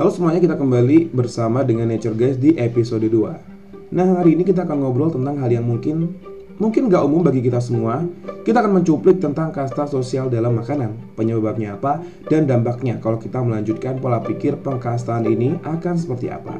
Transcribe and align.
Halo 0.00 0.16
semuanya 0.16 0.40
kita 0.40 0.56
kembali 0.56 1.12
bersama 1.12 1.60
dengan 1.60 1.84
Nature 1.92 2.16
Guys 2.16 2.40
di 2.40 2.56
episode 2.56 3.04
2 3.04 3.92
Nah 3.92 4.16
hari 4.16 4.32
ini 4.32 4.48
kita 4.48 4.64
akan 4.64 4.80
ngobrol 4.80 5.12
tentang 5.12 5.36
hal 5.36 5.52
yang 5.52 5.68
mungkin 5.68 6.16
Mungkin 6.56 6.88
gak 6.88 7.04
umum 7.04 7.20
bagi 7.20 7.44
kita 7.44 7.60
semua. 7.60 8.08
Kita 8.40 8.64
akan 8.64 8.80
mencuplik 8.80 9.20
tentang 9.20 9.52
kasta 9.52 9.84
sosial 9.84 10.32
dalam 10.32 10.56
makanan. 10.56 10.96
Penyebabnya 11.20 11.76
apa 11.76 12.00
dan 12.32 12.48
dampaknya 12.48 12.96
Kalau 12.96 13.20
kita 13.20 13.44
melanjutkan 13.44 14.00
pola 14.00 14.24
pikir 14.24 14.56
pengkastaan 14.64 15.28
ini 15.28 15.60
akan 15.68 15.94
seperti 16.00 16.32
apa. 16.32 16.56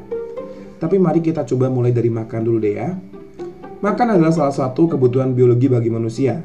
Tapi 0.77 1.00
mari 1.00 1.25
kita 1.25 1.41
coba 1.48 1.72
mulai 1.72 1.96
dari 1.96 2.12
makan 2.12 2.45
dulu 2.45 2.61
deh 2.61 2.77
ya. 2.77 2.93
Makan 3.80 4.20
adalah 4.20 4.36
salah 4.36 4.52
satu 4.52 4.84
kebutuhan 4.84 5.32
biologi 5.32 5.64
bagi 5.64 5.88
manusia. 5.88 6.45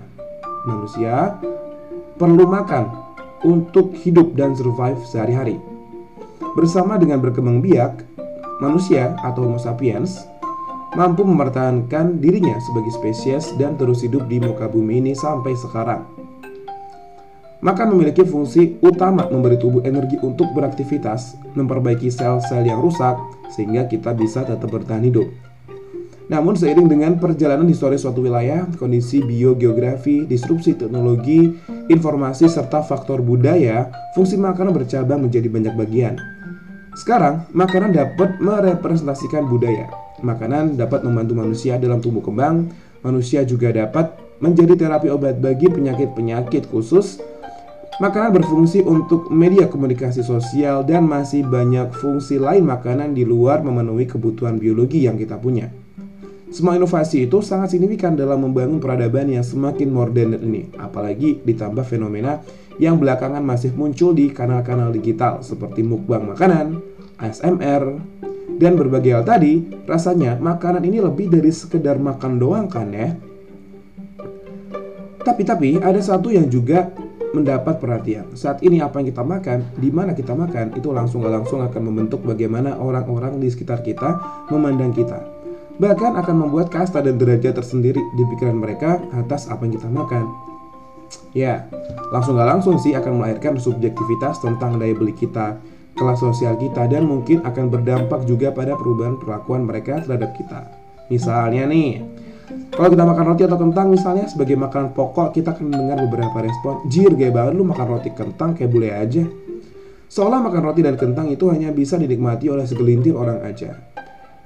Manusia 0.63 1.43
perlu 2.15 2.47
makan 2.47 2.87
untuk 3.43 3.91
hidup 3.99 4.31
dan 4.39 4.55
survive 4.55 5.03
sehari-hari 5.03 5.74
Bersama 6.55 6.95
dengan 6.99 7.19
berkembang 7.19 7.59
biak, 7.59 8.03
manusia 8.63 9.15
atau 9.23 9.47
Homo 9.47 9.59
sapiens 9.59 10.23
mampu 10.95 11.27
mempertahankan 11.27 12.23
dirinya 12.23 12.55
sebagai 12.63 12.95
spesies 12.95 13.51
dan 13.59 13.75
terus 13.75 13.99
hidup 14.01 14.31
di 14.31 14.39
muka 14.39 14.71
bumi 14.71 15.03
ini 15.03 15.13
sampai 15.13 15.51
sekarang. 15.59 16.07
Maka 17.59 17.83
memiliki 17.87 18.23
fungsi 18.23 18.79
utama 18.79 19.27
memberi 19.27 19.59
tubuh 19.59 19.83
energi 19.83 20.15
untuk 20.21 20.51
beraktivitas, 20.55 21.35
memperbaiki 21.57 22.07
sel-sel 22.13 22.63
yang 22.63 22.79
rusak, 22.79 23.17
sehingga 23.51 23.89
kita 23.89 24.13
bisa 24.13 24.45
tetap 24.45 24.69
bertahan 24.69 25.03
hidup. 25.03 25.27
Namun 26.25 26.57
seiring 26.57 26.89
dengan 26.89 27.21
perjalanan 27.21 27.69
historis 27.69 28.01
suatu 28.01 28.25
wilayah, 28.25 28.65
kondisi 28.81 29.21
biogeografi, 29.21 30.25
disrupsi 30.25 30.73
teknologi, 30.73 31.53
informasi, 31.85 32.49
serta 32.49 32.81
faktor 32.81 33.21
budaya, 33.21 33.93
fungsi 34.17 34.33
makanan 34.33 34.73
bercabang 34.73 35.21
menjadi 35.21 35.45
banyak 35.45 35.73
bagian. 35.77 36.17
Sekarang, 36.97 37.45
makanan 37.53 37.93
dapat 37.93 38.41
merepresentasikan 38.41 39.45
budaya. 39.45 39.85
Makanan 40.25 40.79
dapat 40.79 41.05
membantu 41.05 41.37
manusia 41.37 41.77
dalam 41.77 42.01
tumbuh 42.01 42.25
kembang. 42.25 42.73
Manusia 43.05 43.45
juga 43.45 43.69
dapat 43.69 44.17
menjadi 44.41 44.73
terapi 44.73 45.13
obat 45.13 45.37
bagi 45.37 45.69
penyakit-penyakit 45.69 46.65
khusus. 46.73 47.21
Makanan 48.01 48.41
berfungsi 48.41 48.81
untuk 48.81 49.29
media 49.29 49.69
komunikasi 49.69 50.25
sosial 50.25 50.81
dan 50.83 51.05
masih 51.05 51.45
banyak 51.45 51.93
fungsi 51.95 52.41
lain 52.41 52.65
makanan 52.65 53.13
di 53.13 53.23
luar 53.23 53.61
memenuhi 53.61 54.09
kebutuhan 54.09 54.57
biologi 54.57 55.05
yang 55.05 55.15
kita 55.15 55.37
punya. 55.37 55.84
Semua 56.53 56.77
inovasi 56.77 57.25
itu 57.25 57.41
sangat 57.41 57.73
signifikan 57.73 58.13
dalam 58.13 58.45
membangun 58.45 58.77
peradaban 58.77 59.25
yang 59.25 59.41
semakin 59.41 59.89
modern 59.89 60.37
ini, 60.45 60.69
apalagi 60.77 61.41
ditambah 61.41 61.81
fenomena 61.81 62.45
yang 62.77 63.01
belakangan 63.01 63.41
masih 63.41 63.73
muncul 63.73 64.13
di 64.13 64.29
kanal-kanal 64.29 64.93
digital 64.93 65.41
seperti 65.41 65.81
mukbang 65.81 66.21
makanan, 66.29 66.85
ASMR, 67.17 67.97
dan 68.61 68.77
berbagai 68.77 69.11
hal 69.19 69.25
tadi, 69.25 69.65
rasanya 69.89 70.37
makanan 70.37 70.85
ini 70.85 71.01
lebih 71.01 71.33
dari 71.33 71.49
sekedar 71.49 71.97
makan 71.97 72.37
doang 72.39 72.69
kan 72.69 72.93
ya? 72.93 73.17
Tapi-tapi 75.25 75.81
ada 75.81 75.97
satu 75.97 76.29
yang 76.29 76.45
juga 76.45 76.93
mendapat 77.33 77.83
perhatian. 77.83 78.31
Saat 78.37 78.63
ini 78.63 78.79
apa 78.79 79.03
yang 79.03 79.11
kita 79.11 79.25
makan, 79.25 79.59
di 79.75 79.89
mana 79.91 80.15
kita 80.15 80.31
makan, 80.31 80.77
itu 80.77 80.93
langsung 80.93 81.25
gak 81.25 81.43
langsung 81.43 81.59
akan 81.65 81.81
membentuk 81.83 82.23
bagaimana 82.23 82.79
orang-orang 82.79 83.41
di 83.41 83.51
sekitar 83.51 83.83
kita 83.83 84.21
memandang 84.53 84.95
kita. 84.95 85.34
Bahkan 85.75 86.15
akan 86.15 86.35
membuat 86.47 86.71
kasta 86.71 87.03
dan 87.03 87.19
derajat 87.19 87.59
tersendiri 87.59 87.99
di 88.15 88.23
pikiran 88.31 88.55
mereka 88.55 89.03
atas 89.11 89.51
apa 89.51 89.67
yang 89.67 89.75
kita 89.75 89.89
makan. 89.91 90.25
Ya, 91.35 91.67
langsung 92.15 92.39
gak 92.39 92.47
langsung 92.47 92.79
sih 92.79 92.95
akan 92.95 93.19
melahirkan 93.19 93.59
subjektivitas 93.59 94.39
tentang 94.39 94.79
daya 94.79 94.95
beli 94.95 95.11
kita, 95.11 95.59
kelas 95.99 96.23
sosial 96.23 96.55
kita, 96.55 96.87
dan 96.87 97.03
mungkin 97.03 97.43
akan 97.43 97.67
berdampak 97.67 98.23
juga 98.23 98.55
pada 98.55 98.79
perubahan 98.79 99.19
perlakuan 99.19 99.67
mereka 99.67 99.99
terhadap 99.99 100.31
kita. 100.39 100.63
Misalnya 101.11 101.67
nih, 101.67 102.01
kalau 102.71 102.87
kita 102.87 103.03
makan 103.03 103.25
roti 103.35 103.43
atau 103.43 103.59
kentang 103.59 103.87
misalnya 103.91 104.25
sebagai 104.31 104.55
makanan 104.55 104.95
pokok, 104.95 105.35
kita 105.35 105.53
akan 105.53 105.75
mendengar 105.75 105.99
beberapa 106.07 106.39
respon, 106.39 106.87
Jir, 106.87 107.11
gaya 107.19 107.35
banget 107.35 107.53
lu 107.59 107.67
makan 107.67 107.85
roti 107.99 108.09
kentang 108.15 108.55
kayak 108.55 108.71
bule 108.71 108.89
aja. 108.95 109.27
Seolah 110.07 110.39
makan 110.39 110.61
roti 110.63 110.81
dan 110.85 110.95
kentang 110.95 111.27
itu 111.27 111.51
hanya 111.51 111.75
bisa 111.75 111.99
dinikmati 111.99 112.47
oleh 112.47 112.63
segelintir 112.63 113.11
orang 113.11 113.43
aja. 113.43 113.94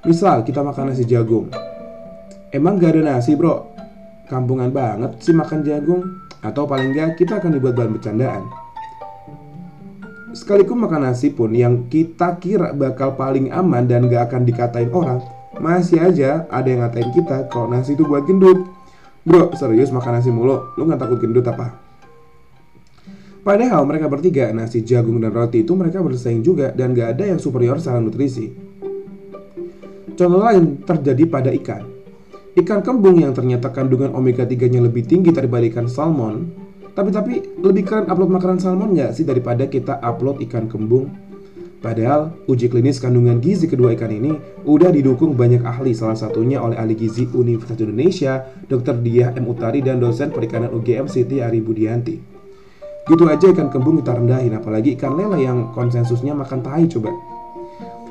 Misal, 0.00 0.48
kita 0.48 0.64
makan 0.64 0.96
nasi 0.96 1.04
jagung. 1.04 1.52
Emang 2.48 2.80
gak 2.80 2.96
ada 2.96 3.14
nasi 3.14 3.36
bro? 3.36 3.68
Kampungan 4.32 4.72
banget 4.72 5.20
sih 5.20 5.36
makan 5.36 5.60
jagung. 5.60 6.02
Atau 6.40 6.64
paling 6.64 6.96
enggak 6.96 7.20
kita 7.20 7.36
akan 7.36 7.52
dibuat 7.52 7.76
bahan 7.76 7.92
bercandaan 8.00 8.48
Sekalipun 10.32 10.80
makan 10.80 11.12
nasi 11.12 11.28
pun 11.28 11.52
yang 11.52 11.84
kita 11.92 12.40
kira 12.40 12.72
bakal 12.72 13.12
paling 13.12 13.52
aman 13.52 13.84
dan 13.84 14.08
gak 14.08 14.32
akan 14.32 14.48
dikatain 14.48 14.88
orang 14.88 15.20
Masih 15.60 16.00
aja 16.00 16.48
ada 16.48 16.64
yang 16.64 16.80
ngatain 16.80 17.12
kita 17.12 17.44
kalau 17.52 17.68
nasi 17.68 17.92
itu 17.92 18.08
buat 18.08 18.24
gendut 18.24 18.72
Bro, 19.20 19.52
serius 19.52 19.92
makan 19.92 20.16
nasi 20.16 20.32
mulu? 20.32 20.72
Lu 20.80 20.88
gak 20.88 21.04
takut 21.04 21.20
gendut 21.20 21.44
apa? 21.44 21.76
Padahal 23.44 23.84
mereka 23.84 24.08
bertiga, 24.08 24.48
nasi, 24.52 24.80
jagung, 24.80 25.20
dan 25.20 25.32
roti 25.32 25.60
itu 25.60 25.76
mereka 25.76 26.00
bersaing 26.00 26.40
juga 26.40 26.72
dan 26.72 26.96
gak 26.96 27.20
ada 27.20 27.36
yang 27.36 27.40
superior 27.40 27.76
secara 27.76 28.00
nutrisi 28.00 28.69
Contoh 30.20 30.36
lain 30.36 30.84
terjadi 30.84 31.24
pada 31.32 31.48
ikan 31.48 31.88
Ikan 32.52 32.84
kembung 32.84 33.16
yang 33.24 33.32
ternyata 33.32 33.72
kandungan 33.72 34.12
omega 34.12 34.44
3-nya 34.44 34.84
lebih 34.84 35.08
tinggi 35.08 35.32
daripada 35.32 35.64
ikan 35.72 35.88
salmon 35.88 36.44
Tapi 36.92 37.08
tapi 37.08 37.40
lebih 37.64 37.88
keren 37.88 38.04
upload 38.04 38.28
makanan 38.28 38.60
salmon 38.60 38.92
nggak 38.92 39.16
sih 39.16 39.24
daripada 39.24 39.64
kita 39.64 39.96
upload 40.04 40.44
ikan 40.44 40.68
kembung? 40.68 41.08
Padahal 41.80 42.36
uji 42.44 42.68
klinis 42.68 43.00
kandungan 43.00 43.40
gizi 43.40 43.64
kedua 43.64 43.96
ikan 43.96 44.12
ini 44.12 44.36
udah 44.68 44.92
didukung 44.92 45.32
banyak 45.32 45.64
ahli 45.64 45.96
salah 45.96 46.20
satunya 46.20 46.60
oleh 46.60 46.76
ahli 46.76 46.92
gizi 47.00 47.24
Universitas 47.32 47.80
Indonesia 47.80 48.44
Dr. 48.68 49.00
Diah 49.00 49.32
M. 49.32 49.48
Utari 49.48 49.80
dan 49.80 50.04
dosen 50.04 50.36
perikanan 50.36 50.68
UGM 50.76 51.08
Siti 51.08 51.40
Ari 51.40 51.64
Budianti 51.64 52.20
Gitu 53.08 53.24
aja 53.24 53.46
ikan 53.56 53.72
kembung 53.72 54.04
kita 54.04 54.20
rendahin 54.20 54.52
apalagi 54.52 55.00
ikan 55.00 55.16
lele 55.16 55.48
yang 55.48 55.72
konsensusnya 55.72 56.36
makan 56.36 56.60
tahi 56.60 56.84
coba 56.92 57.08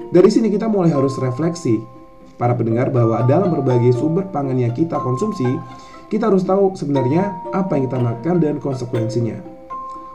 Dari 0.09 0.33
sini 0.33 0.49
kita 0.49 0.65
mulai 0.65 0.89
harus 0.89 1.13
refleksi 1.21 1.98
para 2.39 2.55
pendengar 2.55 2.87
bahwa 2.89 3.19
dalam 3.27 3.51
berbagai 3.51 3.99
sumber 3.99 4.31
pangan 4.31 4.55
yang 4.55 4.71
kita 4.71 4.95
konsumsi, 4.95 5.45
kita 6.07 6.31
harus 6.31 6.47
tahu 6.47 6.73
sebenarnya 6.73 7.35
apa 7.51 7.75
yang 7.75 7.91
kita 7.91 7.99
makan 7.99 8.35
dan 8.39 8.55
konsekuensinya. 8.57 9.37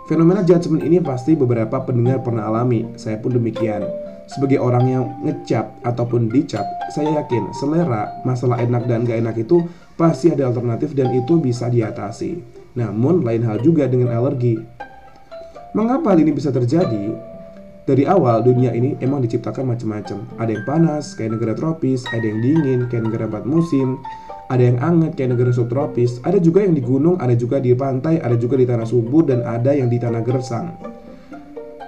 Fenomena 0.09 0.45
judgment 0.45 0.85
ini 0.85 1.01
pasti 1.01 1.37
beberapa 1.37 1.81
pendengar 1.85 2.25
pernah 2.25 2.49
alami, 2.49 2.89
saya 2.97 3.21
pun 3.21 3.37
demikian. 3.37 3.85
Sebagai 4.25 4.57
orang 4.57 4.85
yang 4.89 5.05
ngecap 5.21 5.81
ataupun 5.85 6.33
dicap, 6.33 6.65
saya 6.97 7.21
yakin 7.21 7.53
selera, 7.57 8.09
masalah 8.25 8.61
enak 8.61 8.89
dan 8.89 9.05
gak 9.05 9.21
enak 9.21 9.37
itu 9.37 9.65
pasti 10.01 10.33
ada 10.33 10.49
alternatif 10.49 10.97
dan 10.97 11.13
itu 11.13 11.37
bisa 11.41 11.69
diatasi. 11.69 12.41
Namun 12.77 13.21
lain 13.21 13.45
hal 13.45 13.61
juga 13.61 13.85
dengan 13.85 14.17
alergi. 14.17 14.57
Mengapa 15.77 16.13
hal 16.13 16.25
ini 16.25 16.33
bisa 16.33 16.49
terjadi? 16.53 17.34
Dari 17.85 18.09
awal 18.09 18.41
dunia 18.41 18.73
ini 18.73 18.97
emang 19.05 19.21
diciptakan 19.21 19.77
macam-macam. 19.77 20.25
Ada 20.41 20.51
yang 20.57 20.65
panas 20.65 21.13
kayak 21.13 21.37
negara 21.37 21.53
tropis, 21.53 22.05
ada 22.17 22.25
yang 22.25 22.41
dingin 22.41 22.81
kayak 22.89 23.13
negara 23.13 23.29
empat 23.29 23.45
musim, 23.45 24.01
ada 24.49 24.61
yang 24.61 24.81
anget 24.81 25.17
kayak 25.17 25.37
negara 25.37 25.53
subtropis, 25.53 26.21
ada 26.25 26.41
juga 26.41 26.65
yang 26.65 26.73
di 26.77 26.81
gunung, 26.85 27.21
ada 27.21 27.37
juga 27.37 27.61
di 27.61 27.77
pantai, 27.77 28.21
ada 28.21 28.37
juga 28.37 28.57
di 28.57 28.65
tanah 28.65 28.89
subur 28.89 29.29
dan 29.29 29.45
ada 29.45 29.73
yang 29.73 29.93
di 29.93 30.01
tanah 30.01 30.21
gersang. 30.25 30.73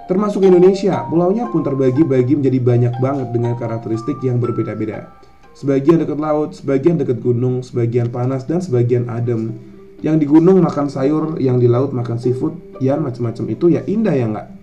Termasuk 0.07 0.45
Indonesia, 0.47 1.03
pulaunya 1.09 1.51
pun 1.51 1.65
terbagi-bagi 1.65 2.39
menjadi 2.39 2.59
banyak 2.63 2.93
banget 3.03 3.27
dengan 3.35 3.53
karakteristik 3.59 4.21
yang 4.23 4.39
berbeda-beda. 4.39 5.11
Sebagian 5.57 5.99
dekat 5.99 6.21
laut, 6.21 6.53
sebagian 6.55 7.01
dekat 7.01 7.19
gunung, 7.19 7.65
sebagian 7.65 8.13
panas 8.13 8.45
dan 8.45 8.61
sebagian 8.61 9.09
adem. 9.09 9.57
Yang 10.05 10.15
di 10.23 10.25
gunung 10.29 10.61
makan 10.61 10.87
sayur, 10.87 11.41
yang 11.41 11.57
di 11.57 11.65
laut 11.65 11.91
makan 11.91 12.21
seafood, 12.21 12.53
ya 12.77 12.95
macam-macam 12.95 13.45
itu 13.49 13.65
ya 13.73 13.81
indah 13.89 14.13
ya 14.13 14.25
nggak? 14.29 14.56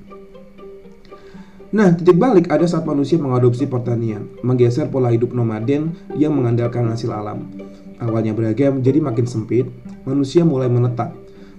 Nah, 1.74 1.90
titik 1.90 2.22
balik 2.22 2.54
ada 2.54 2.62
saat 2.70 2.86
manusia 2.86 3.18
mengadopsi 3.18 3.66
pertanian, 3.66 4.30
menggeser 4.46 4.86
pola 4.86 5.10
hidup 5.10 5.34
nomaden 5.34 5.90
yang 6.14 6.30
mengandalkan 6.30 6.86
hasil 6.86 7.10
alam. 7.10 7.50
Awalnya 7.98 8.30
beragam, 8.30 8.78
jadi 8.78 9.02
makin 9.02 9.26
sempit, 9.26 9.66
manusia 10.06 10.46
mulai 10.46 10.70
menetap, 10.70 11.10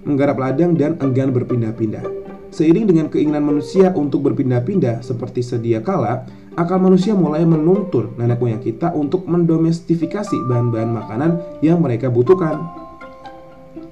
menggarap 0.08 0.40
ladang 0.40 0.72
dan 0.72 0.96
enggan 1.04 1.36
berpindah-pindah. 1.36 2.08
Seiring 2.48 2.88
dengan 2.88 3.12
keinginan 3.12 3.44
manusia 3.44 3.92
untuk 3.92 4.24
berpindah-pindah 4.24 5.04
seperti 5.04 5.44
sedia 5.44 5.84
kala, 5.84 6.24
akal 6.56 6.80
manusia 6.80 7.12
mulai 7.12 7.44
menuntun 7.44 8.16
nenek 8.16 8.40
moyang 8.40 8.64
kita 8.64 8.96
untuk 8.96 9.28
mendomestifikasi 9.28 10.48
bahan-bahan 10.48 10.96
makanan 10.96 11.60
yang 11.60 11.76
mereka 11.84 12.08
butuhkan. 12.08 12.85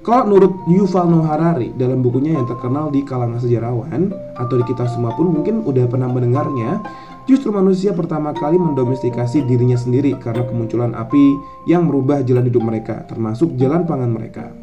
Kalau 0.05 0.29
menurut 0.29 0.53
Yuval 0.69 1.09
Noah 1.09 1.33
Harari 1.33 1.73
dalam 1.73 2.05
bukunya 2.05 2.37
yang 2.37 2.45
terkenal 2.45 2.93
di 2.93 3.01
kalangan 3.01 3.41
sejarawan 3.41 4.13
atau 4.37 4.55
di 4.61 4.65
kita 4.69 4.85
semua 4.85 5.13
pun 5.17 5.33
mungkin 5.33 5.65
udah 5.65 5.89
pernah 5.89 6.05
mendengarnya, 6.05 6.85
justru 7.25 7.49
manusia 7.49 7.89
pertama 7.89 8.29
kali 8.33 8.61
mendomestikasi 8.61 9.45
dirinya 9.49 9.73
sendiri 9.73 10.13
karena 10.21 10.45
kemunculan 10.45 10.93
api 10.93 11.33
yang 11.65 11.89
merubah 11.89 12.21
jalan 12.21 12.45
hidup 12.45 12.61
mereka, 12.61 13.01
termasuk 13.09 13.57
jalan 13.57 13.81
pangan 13.89 14.13
mereka. 14.13 14.53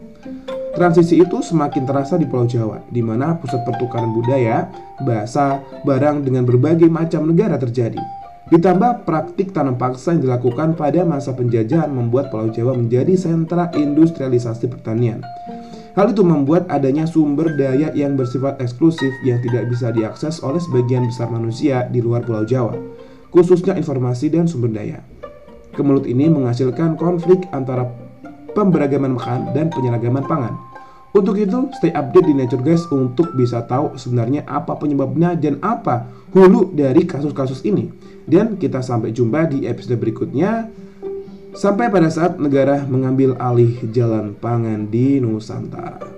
Transisi 0.73 1.21
itu 1.21 1.45
semakin 1.45 1.85
terasa 1.85 2.17
di 2.17 2.25
Pulau 2.25 2.49
Jawa, 2.49 2.81
di 2.89 3.05
mana 3.05 3.37
pusat 3.37 3.61
pertukaran 3.67 4.15
budaya, 4.15 4.73
bahasa, 5.05 5.61
barang 5.85 6.25
dengan 6.25 6.49
berbagai 6.49 6.89
macam 6.89 7.29
negara 7.29 7.61
terjadi. 7.61 8.22
Ditambah 8.51 9.07
praktik 9.07 9.55
tanam 9.55 9.79
paksa 9.79 10.19
yang 10.19 10.27
dilakukan 10.27 10.75
pada 10.75 11.07
masa 11.07 11.31
penjajahan 11.31 11.93
membuat 11.93 12.35
Pulau 12.35 12.51
Jawa 12.51 12.75
menjadi 12.75 13.15
sentra 13.15 13.71
industrialisasi 13.71 14.67
pertanian. 14.67 15.23
Hal 15.93 16.11
itu 16.11 16.25
membuat 16.25 16.67
adanya 16.73 17.05
sumber 17.05 17.53
daya 17.55 17.93
yang 17.93 18.17
bersifat 18.17 18.59
eksklusif 18.59 19.13
yang 19.23 19.39
tidak 19.45 19.69
bisa 19.69 19.93
diakses 19.93 20.41
oleh 20.41 20.59
sebagian 20.59 21.05
besar 21.05 21.29
manusia 21.29 21.85
di 21.93 22.01
luar 22.01 22.25
Pulau 22.25 22.49
Jawa, 22.49 22.75
khususnya 23.29 23.77
informasi 23.77 24.33
dan 24.33 24.49
sumber 24.49 24.73
daya. 24.73 25.05
Kemelut 25.77 26.09
ini 26.09 26.33
menghasilkan 26.33 26.97
konflik 26.97 27.45
antara 27.53 27.89
pemberagaman 28.57 29.17
makan 29.17 29.53
dan 29.53 29.69
penyeragaman 29.69 30.25
pangan. 30.25 30.72
Untuk 31.13 31.37
itu, 31.37 31.69
stay 31.77 31.93
update 31.93 32.25
di 32.25 32.35
Nature 32.37 32.65
Guys 32.65 32.89
untuk 32.89 33.37
bisa 33.37 33.61
tahu 33.69 34.01
sebenarnya 34.01 34.49
apa 34.49 34.81
penyebabnya 34.81 35.37
dan 35.37 35.61
apa 35.61 36.09
hulu 36.33 36.73
dari 36.73 37.05
kasus-kasus 37.05 37.69
ini. 37.69 37.93
Dan 38.25 38.57
kita 38.57 38.81
sampai 38.81 39.13
jumpa 39.13 39.45
di 39.53 39.69
episode 39.69 40.01
berikutnya. 40.01 40.73
Sampai 41.53 41.93
pada 41.93 42.09
saat 42.09 42.41
negara 42.41 42.89
mengambil 42.89 43.37
alih 43.37 43.77
jalan 43.93 44.33
pangan 44.33 44.89
di 44.89 45.21
Nusantara. 45.21 46.12